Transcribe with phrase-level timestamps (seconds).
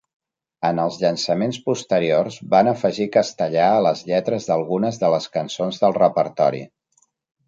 [0.67, 5.95] En els llançaments posteriors, van afegir castellà a les lletres d'algunes de les cançons del
[5.99, 6.63] repertori.